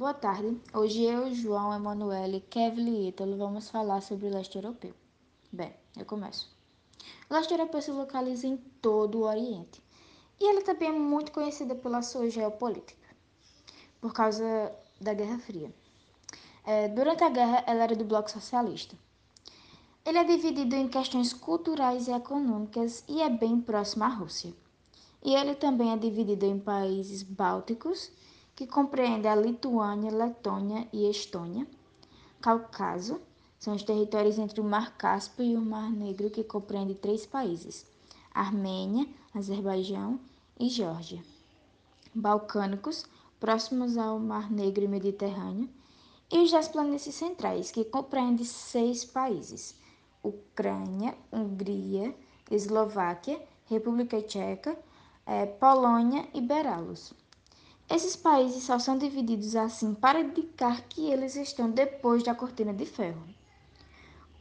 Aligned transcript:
Boa 0.00 0.14
tarde. 0.14 0.58
Hoje 0.72 1.02
eu, 1.02 1.30
João, 1.34 1.74
Emanuele, 1.74 2.40
Kevin 2.48 2.88
e 2.88 3.08
Ítalo 3.10 3.36
vamos 3.36 3.68
falar 3.68 4.00
sobre 4.00 4.28
o 4.28 4.32
leste 4.32 4.56
europeu. 4.56 4.94
Bem, 5.52 5.74
eu 5.94 6.06
começo. 6.06 6.50
O 7.28 7.34
leste 7.34 7.52
europeu 7.52 7.82
se 7.82 7.90
localiza 7.90 8.46
em 8.46 8.56
todo 8.80 9.18
o 9.18 9.24
Oriente 9.24 9.82
e 10.40 10.48
ele 10.48 10.62
também 10.62 10.88
é 10.88 10.92
muito 10.92 11.30
conhecido 11.32 11.76
pela 11.76 12.00
sua 12.00 12.30
geopolítica, 12.30 13.06
por 14.00 14.14
causa 14.14 14.74
da 14.98 15.12
Guerra 15.12 15.38
Fria. 15.38 15.70
É, 16.64 16.88
durante 16.88 17.22
a 17.22 17.28
guerra, 17.28 17.62
ela 17.66 17.82
era 17.82 17.94
do 17.94 18.06
Bloco 18.06 18.30
Socialista. 18.30 18.96
Ele 20.02 20.16
é 20.16 20.24
dividido 20.24 20.76
em 20.76 20.88
questões 20.88 21.34
culturais 21.34 22.08
e 22.08 22.12
econômicas 22.12 23.04
e 23.06 23.20
é 23.20 23.28
bem 23.28 23.60
próximo 23.60 24.04
à 24.04 24.08
Rússia. 24.08 24.54
E 25.22 25.34
ele 25.34 25.54
também 25.54 25.92
é 25.92 25.96
dividido 25.98 26.46
em 26.46 26.58
países 26.58 27.22
bálticos 27.22 28.10
que 28.60 28.66
compreende 28.66 29.26
a 29.26 29.34
Lituânia, 29.34 30.12
Letônia 30.12 30.86
e 30.92 31.08
Estônia. 31.08 31.66
Cáucaso 32.42 33.18
são 33.58 33.74
os 33.74 33.82
territórios 33.82 34.38
entre 34.38 34.60
o 34.60 34.64
Mar 34.64 34.98
Cáspio 34.98 35.42
e 35.42 35.56
o 35.56 35.62
Mar 35.62 35.90
Negro 35.90 36.28
que 36.28 36.44
compreende 36.44 36.94
três 36.94 37.24
países: 37.24 37.86
Armênia, 38.34 39.08
Azerbaijão 39.34 40.20
e 40.58 40.68
Geórgia. 40.68 41.24
Balcânicos, 42.14 43.06
próximos 43.40 43.96
ao 43.96 44.18
Mar 44.18 44.50
Negro 44.52 44.84
e 44.84 44.88
Mediterrâneo, 44.88 45.66
e 46.30 46.40
os 46.40 46.50
das 46.50 46.68
planícies 46.68 47.14
centrais, 47.14 47.70
que 47.70 47.82
compreende 47.82 48.44
seis 48.44 49.06
países: 49.06 49.74
Ucrânia, 50.22 51.16
Hungria, 51.32 52.14
Eslováquia, 52.50 53.42
República 53.64 54.20
Tcheca, 54.20 54.78
eh, 55.24 55.46
Polônia 55.46 56.28
e 56.34 56.42
Belarus. 56.42 57.14
Esses 57.90 58.14
países 58.14 58.62
só 58.62 58.78
são 58.78 58.96
divididos 58.96 59.56
assim 59.56 59.94
para 59.94 60.20
indicar 60.20 60.82
que 60.88 61.10
eles 61.10 61.34
estão 61.34 61.68
depois 61.68 62.22
da 62.22 62.36
cortina 62.36 62.72
de 62.72 62.86
ferro. 62.86 63.20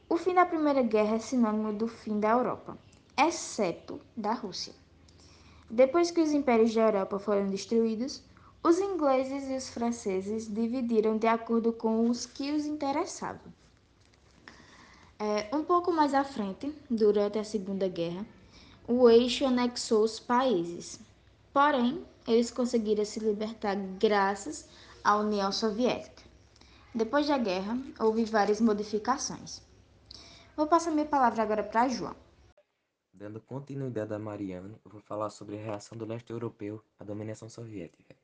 O 0.08 0.18
fim 0.18 0.36
da 0.36 0.46
Primeira 0.46 0.84
Guerra 0.84 1.16
é 1.16 1.20
sinônimo 1.20 1.74
do 1.74 1.88
fim 1.88 2.20
da 2.20 2.30
Europa, 2.30 2.78
exceto 3.18 4.00
da 4.16 4.34
Rússia. 4.34 4.74
Depois 5.68 6.12
que 6.12 6.22
os 6.22 6.32
impérios 6.32 6.76
da 6.76 6.82
Europa 6.82 7.18
foram 7.18 7.48
destruídos, 7.48 8.22
os 8.64 8.78
ingleses 8.78 9.50
e 9.50 9.56
os 9.56 9.70
franceses 9.70 10.48
dividiram 10.48 11.18
de 11.18 11.26
acordo 11.26 11.74
com 11.74 12.08
os 12.08 12.28
que 12.28 12.52
os 12.52 12.68
interessavam. 12.68 13.52
É, 15.18 15.50
um 15.56 15.64
pouco 15.64 15.92
mais 15.92 16.14
à 16.14 16.24
frente, 16.24 16.72
durante 16.88 17.40
a 17.40 17.44
Segunda 17.44 17.88
Guerra, 17.88 18.24
o 18.88 19.10
eixo 19.10 19.44
anexou 19.46 20.04
os 20.04 20.20
países. 20.20 21.00
Porém, 21.52 22.06
eles 22.28 22.52
conseguiram 22.52 23.04
se 23.04 23.20
libertar 23.20 23.76
graças 24.00 24.70
à 25.04 25.18
União 25.18 25.52
Soviética. 25.52 26.24
Depois 26.94 27.28
da 27.28 27.38
guerra, 27.38 27.78
houve 28.00 28.26
várias 28.26 28.62
modificações. 28.62 29.62
Vou 30.56 30.68
passar 30.68 30.92
minha 30.92 31.06
palavra 31.06 31.42
agora 31.42 31.64
para 31.64 31.88
João. 31.88 32.16
Dando 33.14 33.42
continuidade 33.42 34.14
a 34.14 34.20
Mariano, 34.20 34.80
eu 34.86 34.92
vou 34.92 35.02
falar 35.02 35.30
sobre 35.30 35.58
a 35.58 35.62
reação 35.62 35.98
do 35.98 36.06
leste 36.06 36.32
europeu 36.32 36.84
à 37.00 37.04
dominação 37.04 37.50
soviética. 37.50 38.16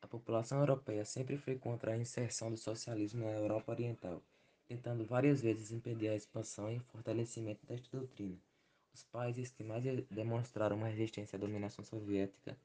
A 0.00 0.06
população 0.06 0.58
europeia 0.60 1.04
sempre 1.04 1.36
foi 1.36 1.56
contra 1.56 1.92
a 1.92 1.96
inserção 1.96 2.50
do 2.50 2.56
socialismo 2.56 3.24
na 3.24 3.32
Europa 3.32 3.72
Oriental, 3.72 4.22
tentando 4.66 5.04
várias 5.04 5.40
vezes 5.40 5.70
impedir 5.70 6.08
a 6.08 6.16
expansão 6.16 6.70
e 6.70 6.78
fortalecimento 6.78 7.64
desta 7.66 7.96
doutrina. 7.96 8.36
Os 8.94 9.02
países 9.02 9.50
que 9.50 9.64
mais 9.64 9.82
demonstraram 10.08 10.80
resistência 10.82 11.36
à 11.36 11.40
dominação 11.40 11.84
soviética 11.84 12.56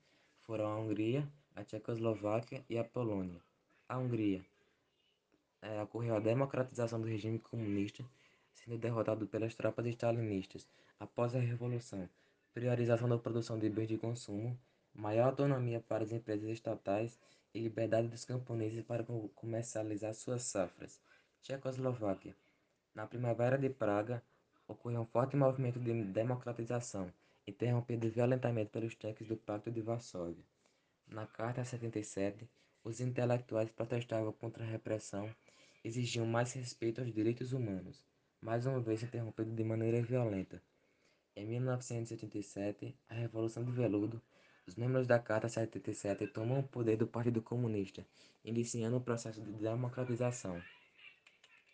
foram 0.44 0.68
a 0.68 0.80
Hungria, 0.80 1.28
a 1.56 1.64
Tchecoslováquia 1.64 2.64
e 2.70 2.78
a 2.78 2.84
Polônia. 2.84 3.42
A 3.88 3.98
Hungria 3.98 4.46
é, 5.60 5.82
ocorreu 5.82 6.16
a 6.16 6.20
democratização 6.20 7.02
do 7.02 7.08
regime 7.08 7.40
comunista, 7.40 8.06
sendo 8.54 8.78
derrotado 8.78 9.26
pelas 9.26 9.56
tropas 9.56 9.88
stalinistas 9.88 10.68
após 11.00 11.36
a 11.36 11.40
Revolução, 11.40 12.08
priorização 12.54 13.10
da 13.10 13.18
produção 13.18 13.58
de 13.58 13.68
bens 13.68 13.88
de 13.88 13.98
consumo, 13.98 14.56
maior 14.94 15.30
autonomia 15.30 15.80
para 15.80 16.04
as 16.04 16.12
empresas 16.12 16.48
estatais 16.50 17.20
e 17.56 17.60
liberdade 17.60 18.08
dos 18.08 18.24
camponeses 18.24 18.84
para 18.84 19.04
comercializar 19.34 20.14
suas 20.14 20.44
safras. 20.44 21.02
Tchecoslováquia. 21.42 22.36
Na 22.94 23.08
Primavera 23.08 23.58
de 23.58 23.70
Praga, 23.70 24.22
ocorreu 24.70 25.02
um 25.02 25.06
forte 25.06 25.36
movimento 25.36 25.80
de 25.80 26.04
democratização, 26.06 27.12
interrompido 27.46 28.10
violentamente 28.10 28.70
pelos 28.70 28.96
tanques 28.96 29.28
do 29.28 29.36
Pacto 29.36 29.72
de 29.72 29.82
Varsóvia. 29.82 30.46
Na 31.08 31.26
Carta 31.26 31.66
77, 31.66 32.48
os 32.84 33.02
intelectuais 33.02 33.70
protestavam 33.72 34.32
contra 34.32 34.64
a 34.64 34.68
repressão 34.68 35.30
exigiam 35.84 36.26
mais 36.26 36.54
respeito 36.54 37.02
aos 37.02 37.12
direitos 37.12 37.52
humanos, 37.52 38.04
mais 38.40 38.66
uma 38.66 38.80
vez 38.80 39.02
interrompido 39.02 39.52
de 39.52 39.64
maneira 39.64 40.02
violenta. 40.02 40.62
Em 41.36 41.46
1987, 41.48 42.96
a 43.10 43.16
Revolução 43.16 43.64
de 43.64 43.72
Veludo, 43.72 44.22
os 44.68 44.76
membros 44.76 45.08
da 45.08 45.18
Carta 45.18 45.50
77 45.50 46.28
tomam 46.28 46.60
o 46.60 46.68
poder 46.68 46.96
do 46.98 47.08
Partido 47.08 47.42
Comunista, 47.42 48.06
iniciando 48.44 48.98
o 48.98 49.02
processo 49.02 49.42
de 49.42 49.52
democratização. 49.54 50.62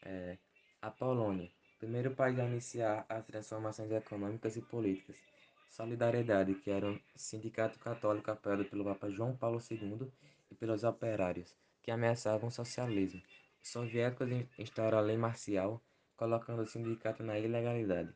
É, 0.03 0.38
a 0.81 0.89
Polônia, 0.89 1.51
primeiro 1.85 2.16
país 2.16 2.40
a 2.40 2.46
iniciar 2.46 3.06
as 3.07 3.23
transformações 3.23 3.91
econômicas 3.91 4.57
e 4.57 4.62
políticas, 4.62 5.16
Solidariedade, 5.69 6.56
que 6.56 6.72
era 6.72 6.88
um 6.88 7.00
sindicato 7.16 7.78
católico 7.78 8.31
apoiado 8.31 8.66
pelo 8.66 8.84
Papa 8.84 9.07
João 9.12 9.38
Paulo 9.38 9.62
II 9.69 10.12
e 10.50 10.56
pelos 10.56 10.84
operários, 10.84 11.56
que 11.84 11.91
ameaçavam 11.91 12.50
o 12.50 12.51
socialismo. 12.51 13.22
Os 13.62 13.69
soviéticos 13.69 14.28
instauraram 14.57 14.97
a 14.97 15.01
lei 15.01 15.16
marcial, 15.16 15.79
colocando 16.18 16.63
o 16.63 16.66
sindicato 16.66 17.22
na 17.22 17.38
ilegalidade. 17.38 18.12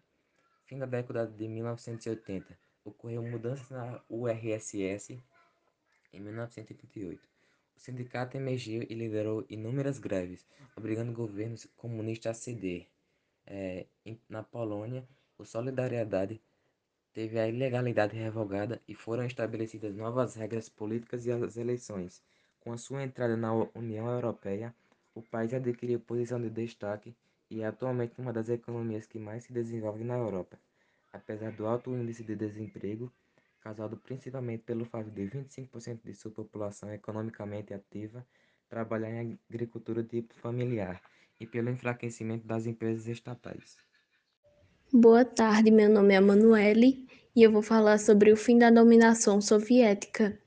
Fim 0.65 0.79
da 0.79 0.87
década 0.87 1.27
de 1.27 1.47
1980, 1.47 2.57
ocorreu 2.83 3.21
mudanças 3.21 3.69
na 3.69 4.01
URSS 4.09 5.21
em 6.11 6.19
1988. 6.19 7.21
O 7.77 7.79
sindicato 7.79 8.35
emergiu 8.35 8.81
e 8.89 8.95
liderou 8.95 9.45
inúmeras 9.47 9.99
greves, 9.99 10.43
obrigando 10.75 11.13
governos 11.13 11.67
comunistas 11.77 12.35
a 12.35 12.39
ceder. 12.39 12.87
É, 13.51 13.87
na 14.29 14.43
Polônia, 14.43 15.03
o 15.35 15.43
Solidariedade 15.43 16.39
teve 17.11 17.39
a 17.39 17.47
ilegalidade 17.47 18.15
revogada 18.15 18.79
e 18.87 18.93
foram 18.93 19.25
estabelecidas 19.25 19.95
novas 19.95 20.35
regras 20.35 20.69
políticas 20.69 21.25
e 21.25 21.31
as 21.31 21.57
eleições. 21.57 22.21
Com 22.59 22.71
a 22.71 22.77
sua 22.77 23.01
entrada 23.01 23.35
na 23.35 23.51
União 23.73 24.07
Europeia, 24.07 24.75
o 25.15 25.23
país 25.23 25.51
adquiriu 25.51 25.99
posição 25.99 26.39
de 26.39 26.51
destaque 26.51 27.15
e 27.49 27.61
é 27.61 27.65
atualmente 27.65 28.21
uma 28.21 28.31
das 28.31 28.49
economias 28.49 29.07
que 29.07 29.17
mais 29.17 29.45
se 29.45 29.51
desenvolve 29.51 30.03
na 30.03 30.15
Europa. 30.15 30.59
Apesar 31.11 31.51
do 31.53 31.65
alto 31.65 31.89
índice 31.89 32.23
de 32.23 32.35
desemprego, 32.35 33.11
causado 33.61 33.97
principalmente 33.97 34.61
pelo 34.61 34.85
fato 34.85 35.09
de 35.09 35.23
25% 35.23 36.01
de 36.03 36.13
sua 36.13 36.29
população 36.29 36.93
economicamente 36.93 37.73
ativa 37.73 38.23
trabalhar 38.69 39.09
em 39.09 39.39
agricultura 39.49 40.03
tipo 40.03 40.35
familiar 40.35 41.01
e 41.39 41.47
pelo 41.47 41.69
enfraquecimento 41.69 42.45
das 42.45 42.65
empresas 42.65 43.07
estatais. 43.07 43.77
Boa 44.91 45.23
tarde, 45.23 45.71
meu 45.71 45.89
nome 45.89 46.13
é 46.13 46.19
Manuele 46.19 47.05
e 47.35 47.43
eu 47.43 47.51
vou 47.51 47.61
falar 47.61 47.99
sobre 47.99 48.31
o 48.31 48.37
fim 48.37 48.57
da 48.57 48.69
dominação 48.69 49.39
soviética. 49.39 50.37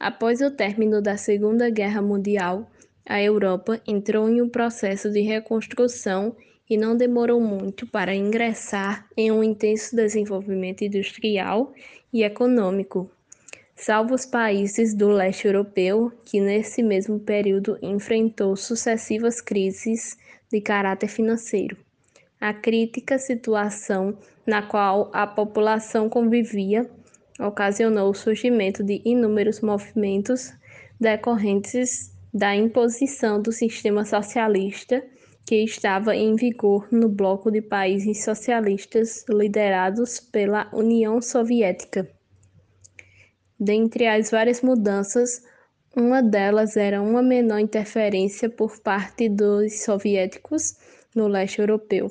Após 0.00 0.40
o 0.40 0.50
término 0.50 1.00
da 1.00 1.16
Segunda 1.16 1.70
Guerra 1.70 2.02
Mundial, 2.02 2.70
a 3.06 3.22
Europa 3.22 3.80
entrou 3.86 4.28
em 4.28 4.40
um 4.40 4.48
processo 4.48 5.10
de 5.10 5.20
reconstrução 5.20 6.34
e 6.68 6.76
não 6.76 6.96
demorou 6.96 7.40
muito 7.40 7.86
para 7.86 8.14
ingressar 8.14 9.06
em 9.16 9.30
um 9.30 9.44
intenso 9.44 9.94
desenvolvimento 9.94 10.82
industrial 10.82 11.72
e 12.12 12.22
econômico, 12.22 13.10
salvo 13.74 14.14
os 14.14 14.24
países 14.24 14.94
do 14.94 15.08
leste 15.08 15.46
europeu, 15.46 16.12
que 16.24 16.40
nesse 16.40 16.82
mesmo 16.82 17.18
período 17.18 17.78
enfrentou 17.82 18.56
sucessivas 18.56 19.40
crises 19.40 20.16
de 20.50 20.60
caráter 20.60 21.08
financeiro 21.08 21.76
a 22.44 22.52
crítica 22.52 23.18
situação 23.18 24.18
na 24.46 24.60
qual 24.60 25.10
a 25.14 25.26
população 25.26 26.10
convivia 26.10 26.90
ocasionou 27.40 28.10
o 28.10 28.14
surgimento 28.14 28.84
de 28.84 29.00
inúmeros 29.02 29.62
movimentos 29.62 30.52
decorrentes 31.00 32.12
da 32.34 32.54
imposição 32.54 33.40
do 33.40 33.50
sistema 33.50 34.04
socialista 34.04 35.02
que 35.46 35.64
estava 35.64 36.14
em 36.14 36.36
vigor 36.36 36.86
no 36.92 37.08
bloco 37.08 37.50
de 37.50 37.62
países 37.62 38.22
socialistas 38.22 39.24
liderados 39.26 40.20
pela 40.20 40.68
União 40.70 41.22
Soviética. 41.22 42.06
Dentre 43.58 44.06
as 44.06 44.30
várias 44.30 44.60
mudanças, 44.62 45.44
uma 45.96 46.20
delas 46.20 46.76
era 46.76 47.00
uma 47.00 47.22
menor 47.22 47.60
interferência 47.60 48.50
por 48.50 48.80
parte 48.80 49.28
dos 49.28 49.84
soviéticos 49.84 50.76
no 51.14 51.28
leste 51.28 51.60
europeu. 51.60 52.10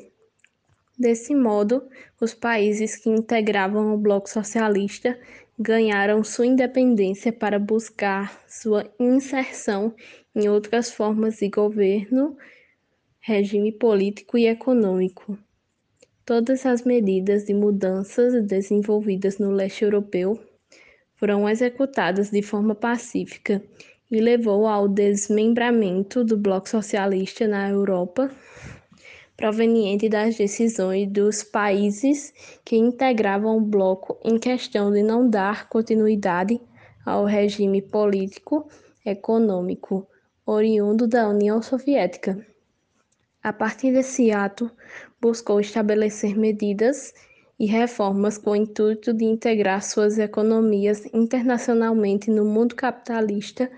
Desse 0.98 1.36
modo, 1.36 1.84
os 2.22 2.34
países 2.34 2.96
que 2.96 3.10
integravam 3.10 3.94
o 3.94 3.98
bloco 3.98 4.30
socialista 4.30 5.20
ganharam 5.60 6.24
sua 6.24 6.46
independência 6.46 7.34
para 7.34 7.60
buscar 7.60 8.42
sua 8.48 8.90
inserção 8.98 9.94
em 10.34 10.48
outras 10.48 10.92
formas 10.92 11.38
de 11.38 11.50
governo, 11.50 12.38
regime 13.20 13.72
político 13.72 14.38
e 14.38 14.48
econômico. 14.48 15.38
Todas 16.26 16.66
as 16.66 16.84
medidas 16.84 17.44
de 17.44 17.54
mudanças 17.54 18.42
desenvolvidas 18.46 19.38
no 19.40 19.52
leste 19.52 19.84
europeu 19.84 20.40
foram 21.24 21.48
executadas 21.48 22.30
de 22.30 22.42
forma 22.42 22.76
pacífica 22.76 23.64
e 24.12 24.20
levou 24.20 24.68
ao 24.68 24.90
desmembramento 24.90 26.22
do 26.22 26.36
bloco 26.36 26.68
socialista 26.68 27.48
na 27.48 27.70
Europa, 27.70 28.30
proveniente 29.38 30.10
das 30.10 30.36
decisões 30.36 31.10
dos 31.10 31.42
países 31.42 32.34
que 32.66 32.76
integravam 32.76 33.56
o 33.56 33.62
bloco 33.62 34.20
em 34.22 34.38
questão 34.38 34.92
de 34.92 35.02
não 35.02 35.30
dar 35.30 35.70
continuidade 35.70 36.60
ao 37.06 37.24
regime 37.24 37.82
político 37.82 38.68
econômico 39.06 40.06
oriundo 40.46 41.08
da 41.08 41.30
União 41.30 41.62
Soviética. 41.62 42.46
A 43.42 43.54
partir 43.54 43.94
desse 43.94 44.30
ato, 44.30 44.70
buscou 45.22 45.62
estabelecer 45.62 46.38
medidas 46.38 47.14
e 47.60 47.66
reformas 47.66 48.38
com 48.38 48.52
o 48.52 48.56
intuito 48.56 49.14
de 49.14 49.26
integrar 49.26 49.84
suas 49.84 50.18
economias 50.18 51.06
internacionalmente 51.14 52.30
no 52.30 52.44
mundo 52.44 52.76
capitalista 52.76 53.70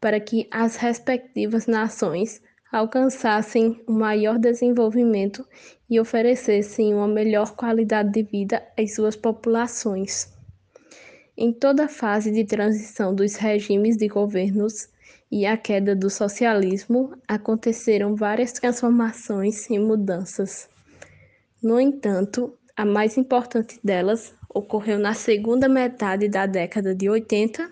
para 0.00 0.18
que 0.18 0.48
as 0.50 0.76
respectivas 0.76 1.66
nações 1.66 2.40
alcançassem 2.72 3.82
um 3.86 3.92
maior 3.92 4.38
desenvolvimento 4.38 5.46
e 5.88 5.98
oferecessem 6.00 6.94
uma 6.94 7.08
melhor 7.08 7.54
qualidade 7.54 8.12
de 8.12 8.22
vida 8.22 8.62
às 8.78 8.94
suas 8.94 9.16
populações. 9.16 10.32
Em 11.36 11.52
toda 11.52 11.84
a 11.84 11.88
fase 11.88 12.30
de 12.30 12.44
transição 12.44 13.14
dos 13.14 13.34
regimes 13.34 13.96
de 13.96 14.08
governos 14.08 14.88
e 15.30 15.46
a 15.46 15.56
queda 15.56 15.94
do 15.94 16.10
socialismo, 16.10 17.16
aconteceram 17.26 18.14
várias 18.14 18.52
transformações 18.52 19.68
e 19.70 19.78
mudanças. 19.78 20.68
No 21.62 21.80
entanto, 21.80 22.52
a 22.80 22.84
mais 22.86 23.18
importante 23.18 23.78
delas 23.84 24.34
ocorreu 24.48 24.98
na 24.98 25.12
segunda 25.12 25.68
metade 25.68 26.30
da 26.30 26.46
década 26.46 26.94
de 26.94 27.10
80, 27.10 27.70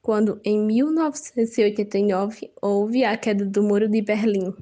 quando 0.00 0.40
em 0.44 0.64
1989 0.64 2.52
houve 2.62 3.04
a 3.04 3.16
queda 3.16 3.44
do 3.44 3.64
Muro 3.64 3.88
de 3.88 4.00
Berlim. 4.00 4.54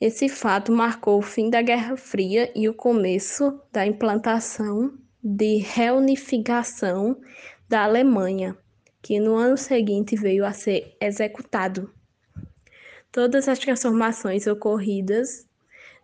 Esse 0.00 0.28
fato 0.28 0.70
marcou 0.70 1.18
o 1.18 1.22
fim 1.22 1.50
da 1.50 1.60
Guerra 1.60 1.96
Fria 1.96 2.52
e 2.54 2.68
o 2.68 2.74
começo 2.74 3.60
da 3.72 3.84
implantação 3.84 4.94
de 5.20 5.56
reunificação 5.56 7.16
da 7.68 7.82
Alemanha, 7.82 8.56
que 9.02 9.18
no 9.18 9.34
ano 9.34 9.56
seguinte 9.56 10.14
veio 10.14 10.44
a 10.44 10.52
ser 10.52 10.96
executado. 11.00 11.92
Todas 13.10 13.48
as 13.48 13.58
transformações 13.58 14.46
ocorridas 14.46 15.48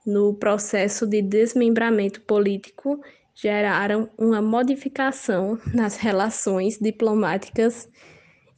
no 0.07 0.35
processo 0.35 1.07
de 1.07 1.23
desmembramento 1.23 2.21
político 2.23 3.01
geraram 3.35 4.09
uma 4.19 4.43
modificação 4.43 5.59
nas 5.73 5.97
relações 5.97 6.79
diplomáticas 6.79 7.89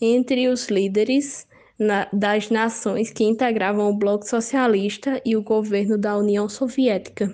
entre 0.01 0.49
os 0.49 0.69
líderes 0.69 1.47
na, 1.79 2.09
das 2.13 2.51
nações 2.51 3.11
que 3.11 3.25
integravam 3.25 3.89
o 3.89 3.97
Bloco 3.97 4.27
Socialista 4.27 5.21
e 5.25 5.37
o 5.37 5.43
governo 5.43 5.97
da 5.97 6.17
União 6.17 6.49
Soviética, 6.49 7.33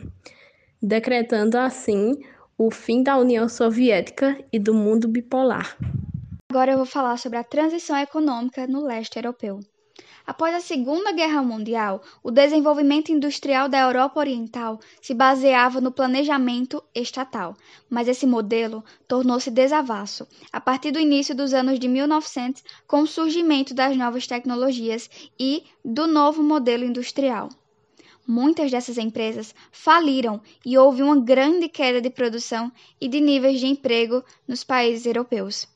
decretando 0.83 1.57
assim 1.57 2.19
o 2.57 2.71
fim 2.71 3.03
da 3.03 3.17
União 3.17 3.49
Soviética 3.49 4.39
e 4.53 4.59
do 4.59 4.75
mundo 4.75 5.09
bipolar. 5.09 5.77
Agora 6.51 6.73
eu 6.73 6.79
vou 6.79 6.87
falar 6.87 7.17
sobre 7.19 7.39
a 7.39 7.45
transição 7.45 7.97
econômica 7.97 8.67
no 8.67 8.85
leste 8.85 9.17
europeu. 9.17 9.61
Após 10.27 10.55
a 10.55 10.61
Segunda 10.61 11.11
Guerra 11.11 11.43
Mundial, 11.43 12.03
o 12.23 12.31
desenvolvimento 12.31 13.11
industrial 13.11 13.67
da 13.67 13.79
Europa 13.81 14.21
Oriental 14.21 14.79
se 15.01 15.15
baseava 15.15 15.81
no 15.81 15.91
planejamento 15.91 16.85
estatal, 16.95 17.57
mas 17.89 18.09
esse 18.09 18.27
modelo 18.27 18.85
tornou-se 19.09 19.51
desavasso 19.51 20.29
a 20.53 20.61
partir 20.61 20.91
do 20.91 21.01
início 21.01 21.35
dos 21.35 21.55
anos 21.55 21.79
de 21.81 21.89
1900 21.89 22.63
com 22.87 23.01
o 23.01 23.07
surgimento 23.07 23.73
das 23.73 23.97
novas 23.97 24.27
tecnologias 24.27 25.09
e 25.41 25.65
do 25.83 26.07
novo 26.07 26.43
modelo 26.43 26.85
industrial. 26.85 27.49
Muitas 28.27 28.71
dessas 28.71 28.99
empresas 28.99 29.55
faliram 29.73 30.43
e 30.63 30.77
houve 30.77 31.03
uma 31.03 31.19
grande 31.19 31.71
queda 31.71 32.03
de 32.03 32.11
produção 32.11 32.71
e 33.01 33.09
de 33.09 33.19
níveis 33.19 33.59
de 33.61 33.67
emprego 33.67 34.23
nos 34.47 34.63
países 34.63 35.07
europeus. 35.07 35.67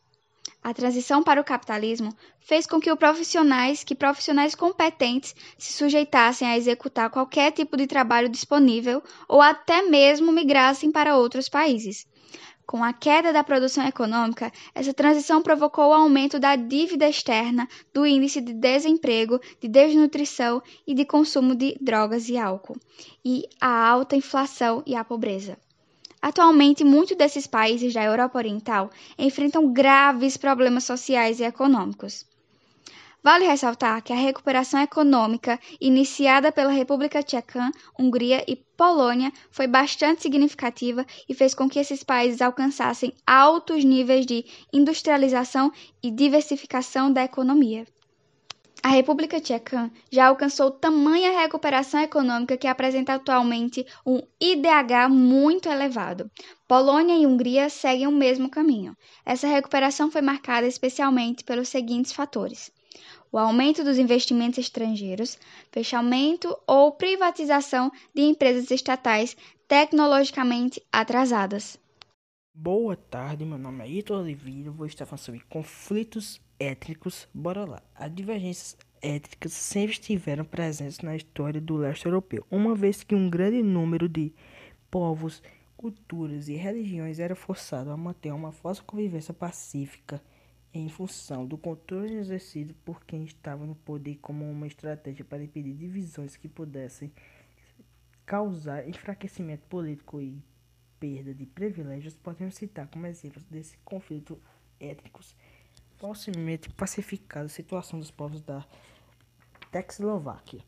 A 0.65 0.73
transição 0.73 1.25
para 1.25 1.41
o 1.41 1.45
capitalismo 1.45 2.17
fez 2.39 2.67
com 2.67 2.81
que 2.81 2.95
profissionais, 2.95 3.83
que 3.83 3.97
profissionais 3.97 4.55
competentes 4.55 5.35
se 5.59 5.73
sujeitassem 5.73 6.47
a 6.47 6.57
executar 6.57 7.11
qualquer 7.11 7.51
tipo 7.51 7.77
de 7.77 7.89
trabalho 7.89 8.29
disponível 8.29 9.03
ou 9.27 9.41
até 9.41 9.83
mesmo 9.83 10.31
migrassem 10.31 10.93
para 10.93 11.17
outros 11.17 11.49
países. 11.49 12.07
Com 12.65 12.85
a 12.85 12.93
queda 12.93 13.33
da 13.33 13.43
produção 13.43 13.85
econômica, 13.85 14.53
essa 14.73 14.95
transição 14.95 15.43
provocou 15.43 15.89
o 15.89 15.93
aumento 15.93 16.39
da 16.39 16.55
dívida 16.55 17.09
externa, 17.09 17.69
do 17.93 18.07
índice 18.07 18.41
de 18.41 18.55
desemprego, 18.55 19.41
de 19.61 19.67
desnutrição 19.67 20.63
e 20.87 20.95
de 20.95 21.05
consumo 21.05 21.57
de 21.57 21.77
drogas 21.81 22.29
e 22.29 22.39
álcool, 22.39 22.79
e 23.25 23.49
a 23.61 23.89
alta 23.89 24.15
inflação 24.15 24.81
e 24.87 24.95
a 24.95 25.03
pobreza. 25.03 25.59
Atualmente, 26.23 26.85
muitos 26.85 27.17
desses 27.17 27.49
países 27.49 27.93
da 27.93 28.05
Europa 28.05 28.39
Oriental 28.39 28.91
enfrentam 29.19 29.73
graves 29.73 30.37
problemas 30.37 30.85
sociais 30.85 31.41
e 31.41 31.43
econômicos. 31.43 32.25
Vale 33.25 33.45
ressaltar 33.45 34.03
que 34.03 34.13
a 34.13 34.17
recuperação 34.17 34.81
econômica 34.81 35.59
iniciada 35.81 36.53
pela 36.53 36.71
República 36.71 37.23
Tcheca, 37.23 37.73
Hungria 37.99 38.45
e 38.49 38.55
Polônia 38.77 39.33
foi 39.51 39.67
bastante 39.67 40.23
significativa 40.23 41.05
e 41.29 41.35
fez 41.35 41.55
com 41.55 41.69
que 41.69 41.81
esses 41.81 42.05
países 42.05 42.41
alcançassem 42.41 43.13
altos 43.27 43.85
níveis 43.85 44.25
de 44.25 44.45
industrialização 44.73 45.73
e 46.01 46.11
diversificação 46.11 47.13
da 47.13 47.25
economia. 47.25 47.85
A 48.85 48.89
República 48.89 49.41
Tcheca 49.41 49.93
já 50.11 50.27
alcançou 50.27 50.69
tamanha 50.69 51.39
recuperação 51.41 52.01
econômica 52.01 52.57
que 52.57 52.67
apresenta 52.67 53.15
atualmente 53.15 53.87
um 54.05 54.21
IDH 54.41 55.09
muito 55.09 55.69
elevado. 55.69 56.29
Polônia 56.67 57.17
e 57.17 57.25
Hungria 57.25 57.71
seguem 57.71 58.09
o 58.09 58.13
mesmo 58.13 58.51
caminho. 58.51 58.97
Essa 59.25 59.47
recuperação 59.47 60.11
foi 60.11 60.21
marcada 60.21 60.67
especialmente 60.67 61.45
pelos 61.45 61.69
seguintes 61.69 62.11
fatores: 62.11 62.73
o 63.31 63.39
aumento 63.39 63.85
dos 63.85 63.99
investimentos 63.99 64.59
estrangeiros, 64.59 65.39
fechamento 65.71 66.59
ou 66.67 66.91
privatização 66.91 67.93
de 68.13 68.23
empresas 68.23 68.69
estatais 68.73 69.37
tecnologicamente 69.69 70.83
atrasadas. 70.91 71.79
Boa 72.53 72.97
tarde, 72.97 73.45
meu 73.45 73.59
nome 73.59 73.85
é 73.85 73.89
Ito 73.89 74.13
Oliveira, 74.13 74.73
vou 74.73 74.87
estar 74.87 75.07
falando 75.07 75.25
sobre 75.25 75.41
conflitos 75.49 76.41
étnicos, 76.63 77.29
bora 77.35 77.65
lá. 77.65 77.83
As 77.95 78.15
divergências 78.15 78.77
étnicas 79.01 79.53
sempre 79.53 79.93
estiveram 79.93 80.45
presentes 80.45 81.01
na 81.01 81.17
história 81.17 81.61
do 81.61 81.77
leste 81.77 82.07
europeu, 82.07 82.47
uma 82.51 82.75
vez 82.75 83.03
que 83.03 83.17
um 83.17 83.29
grande 83.29 83.63
número 83.63 84.09
de 84.09 84.33
povos, 84.89 85.43
culturas 85.77 86.49
e 86.49 86.55
religiões 86.55 87.19
era 87.19 87.35
forçado 87.35 87.91
a 87.91 87.97
manter 87.97 88.33
uma 88.33 88.53
falsa 88.53 88.81
convivência 88.83 89.35
pacífica 89.35 90.23
em 90.73 90.89
função 90.89 91.45
do 91.45 91.59
controle 91.59 92.15
exercido 92.15 92.75
por 92.85 93.05
quem 93.05 93.25
estava 93.25 93.67
no 93.67 93.75
poder 93.75 94.19
como 94.23 94.49
uma 94.49 94.67
estratégia 94.67 95.25
para 95.25 95.43
impedir 95.43 95.75
divisões 95.75 96.37
que 96.37 96.49
pudessem 96.49 97.13
causar 98.25 98.89
enfraquecimento 98.89 99.67
político 99.67 100.21
e 100.21 100.41
perda 101.01 101.35
de 101.35 101.45
privilégios. 101.45 102.15
Podemos 102.15 102.55
citar 102.55 102.87
como 102.87 103.07
exemplos 103.07 103.45
desse 103.47 103.77
conflito 103.79 104.41
étnicos 104.79 105.35
facilmente 106.03 106.69
pacificada 106.71 107.47
a 107.47 107.49
situação 107.49 108.01
dos 108.01 108.11
povos 108.11 108.41
da 108.41 108.67
Tchecoslováquia, 109.71 110.61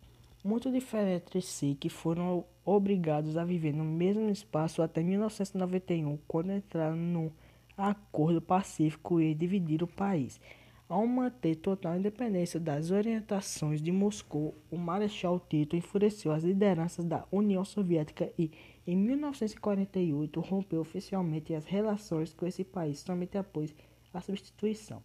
muito 0.44 0.70
diferente 0.70 1.24
entre 1.24 1.42
si, 1.42 1.76
que 1.78 1.88
foram 1.88 2.44
obrigados 2.64 3.36
a 3.36 3.44
viver 3.44 3.74
no 3.74 3.82
mesmo 3.82 4.30
espaço 4.30 4.80
até 4.80 5.02
1991, 5.02 6.18
quando 6.28 6.52
entraram 6.52 6.94
no 6.94 7.32
acordo 7.76 8.40
pacífico 8.40 9.20
e 9.20 9.34
dividiram 9.34 9.86
o 9.86 9.92
país. 9.92 10.40
Ao 10.88 11.04
manter 11.04 11.56
total 11.56 11.96
independência 11.96 12.60
das 12.60 12.92
orientações 12.92 13.82
de 13.82 13.90
Moscou, 13.90 14.54
o 14.70 14.76
Marechal 14.76 15.40
Tito 15.40 15.74
enfureceu 15.74 16.30
as 16.30 16.44
lideranças 16.44 17.04
da 17.04 17.26
União 17.32 17.64
Soviética 17.64 18.30
e, 18.38 18.52
em 18.86 18.96
1948, 18.96 20.40
rompeu 20.40 20.80
oficialmente 20.80 21.54
as 21.54 21.64
relações 21.64 22.32
com 22.32 22.46
esse 22.46 22.62
país 22.62 23.00
somente 23.00 23.36
após 23.36 23.74
a 24.12 24.20
substituição 24.20 25.02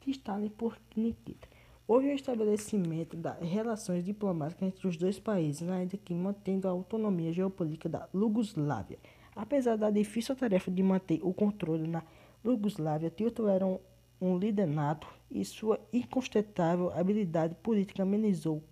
de 0.00 0.10
Stalin 0.10 0.48
por 0.48 0.76
Nikita. 0.96 1.48
Houve 1.86 2.06
o 2.06 2.14
estabelecimento 2.14 3.16
das 3.16 3.40
relações 3.40 4.04
diplomáticas 4.04 4.68
entre 4.68 4.86
os 4.86 4.96
dois 4.96 5.18
países, 5.18 5.68
ainda 5.68 5.96
que 5.96 6.14
mantendo 6.14 6.68
a 6.68 6.70
autonomia 6.70 7.32
geopolítica 7.32 7.88
da 7.88 8.08
Iugoslávia. 8.14 8.98
Apesar 9.34 9.76
da 9.76 9.90
difícil 9.90 10.36
tarefa 10.36 10.70
de 10.70 10.82
manter 10.82 11.18
o 11.22 11.34
controle 11.34 11.88
na 11.88 12.04
Iugoslávia, 12.44 13.10
Tito 13.10 13.48
era 13.48 13.66
um, 13.66 13.78
um 14.20 14.38
líder 14.38 14.66
nato 14.66 15.08
e 15.30 15.44
sua 15.44 15.80
incontestável 15.92 16.92
habilidade 16.92 17.54
política 17.56 18.02
amenizou 18.04 18.62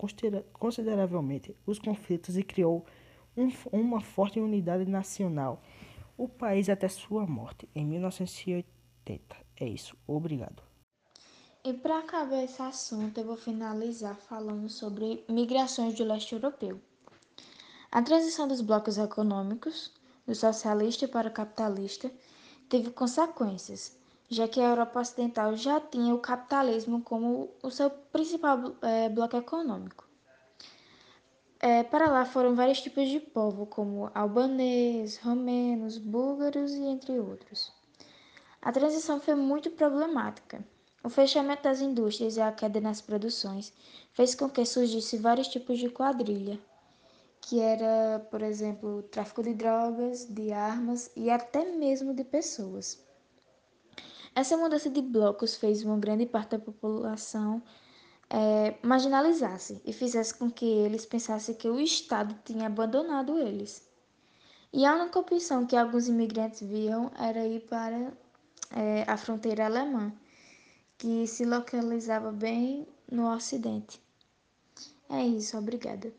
consideravelmente 0.52 1.56
os 1.66 1.78
conflitos 1.78 2.36
e 2.36 2.42
criou 2.42 2.86
um, 3.36 3.50
uma 3.72 4.00
forte 4.00 4.38
unidade 4.38 4.84
nacional. 4.84 5.60
O 6.16 6.28
país 6.28 6.68
até 6.68 6.88
sua 6.88 7.26
morte, 7.26 7.68
em 7.74 7.84
1980. 7.84 9.36
É 9.58 9.66
isso. 9.66 9.96
Obrigado. 10.06 10.67
E 11.64 11.72
para 11.72 11.98
acabar 11.98 12.44
esse 12.44 12.62
assunto, 12.62 13.18
eu 13.18 13.24
vou 13.24 13.36
finalizar 13.36 14.16
falando 14.16 14.68
sobre 14.68 15.24
migrações 15.28 15.94
do 15.94 16.04
leste 16.04 16.32
europeu. 16.32 16.80
A 17.90 18.00
transição 18.00 18.46
dos 18.46 18.60
blocos 18.60 18.96
econômicos, 18.96 19.92
do 20.26 20.34
socialista 20.34 21.08
para 21.08 21.28
o 21.28 21.32
capitalista, 21.32 22.10
teve 22.68 22.90
consequências, 22.90 23.96
já 24.28 24.46
que 24.46 24.60
a 24.60 24.68
Europa 24.68 25.00
Ocidental 25.00 25.56
já 25.56 25.80
tinha 25.80 26.14
o 26.14 26.20
capitalismo 26.20 27.02
como 27.02 27.50
o 27.62 27.70
seu 27.70 27.90
principal 27.90 28.76
é, 28.80 29.08
bloco 29.08 29.36
econômico. 29.36 30.06
É, 31.60 31.82
para 31.82 32.08
lá 32.08 32.24
foram 32.24 32.54
vários 32.54 32.80
tipos 32.80 33.08
de 33.08 33.18
povo, 33.18 33.66
como 33.66 34.10
albanês, 34.14 35.18
romenos, 35.18 35.98
búlgaros 35.98 36.72
e 36.72 36.82
entre 36.82 37.18
outros. 37.18 37.72
A 38.62 38.70
transição 38.70 39.20
foi 39.20 39.34
muito 39.34 39.70
problemática. 39.70 40.64
O 41.08 41.10
fechamento 41.10 41.62
das 41.62 41.80
indústrias 41.80 42.36
e 42.36 42.40
a 42.42 42.52
queda 42.52 42.82
nas 42.82 43.00
produções 43.00 43.72
fez 44.12 44.34
com 44.34 44.46
que 44.46 44.62
surgisse 44.66 45.16
vários 45.16 45.48
tipos 45.48 45.78
de 45.78 45.88
quadrilha, 45.88 46.60
que 47.40 47.60
era, 47.60 48.18
por 48.30 48.42
exemplo, 48.42 49.02
tráfico 49.04 49.42
de 49.42 49.54
drogas, 49.54 50.26
de 50.26 50.52
armas 50.52 51.10
e 51.16 51.30
até 51.30 51.64
mesmo 51.64 52.12
de 52.12 52.24
pessoas. 52.24 53.02
Essa 54.34 54.58
mudança 54.58 54.90
de 54.90 55.00
blocos 55.00 55.54
fez 55.54 55.82
uma 55.82 55.96
grande 55.96 56.26
parte 56.26 56.50
da 56.50 56.58
população 56.58 57.62
é, 58.28 58.74
marginalizasse 58.82 59.80
e 59.86 59.94
fizesse 59.94 60.34
com 60.34 60.50
que 60.50 60.66
eles 60.66 61.06
pensassem 61.06 61.54
que 61.54 61.70
o 61.70 61.80
Estado 61.80 62.38
tinha 62.44 62.66
abandonado 62.66 63.38
eles. 63.38 63.88
E 64.70 64.84
a 64.84 64.94
única 64.94 65.18
opção 65.18 65.64
que 65.64 65.74
alguns 65.74 66.06
imigrantes 66.06 66.60
viam 66.60 67.10
era 67.18 67.46
ir 67.46 67.60
para 67.60 68.12
é, 68.72 69.04
a 69.06 69.16
fronteira 69.16 69.64
alemã, 69.64 70.12
que 70.98 71.26
se 71.28 71.44
localizava 71.44 72.32
bem 72.32 72.86
no 73.10 73.32
ocidente. 73.32 74.02
É 75.08 75.22
isso, 75.22 75.56
obrigada. 75.56 76.12